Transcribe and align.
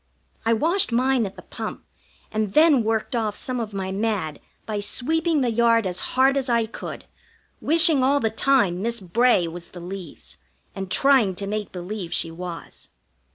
I 0.47 0.53
washed 0.53 0.91
mine 0.91 1.27
at 1.27 1.35
the 1.35 1.43
pump, 1.43 1.83
and 2.31 2.53
then 2.53 2.83
worked 2.83 3.15
off 3.15 3.35
some 3.35 3.59
of 3.59 3.71
my 3.71 3.91
mad 3.91 4.39
by 4.65 4.79
sweeping 4.79 5.41
the 5.41 5.51
yard 5.51 5.85
as 5.85 5.99
hard 6.17 6.37
as 6.37 6.49
I 6.49 6.65
could, 6.65 7.05
wishing 7.61 8.03
all 8.03 8.19
the 8.19 8.31
time 8.31 8.81
Miss 8.81 8.99
Bray 8.99 9.47
was 9.47 9.67
the 9.67 9.79
leaves, 9.79 10.37
and 10.73 10.89
trying 10.89 11.35
to 11.35 11.45
make 11.45 11.71
believe 11.71 12.13
she 12.13 12.31
was. 12.31 12.89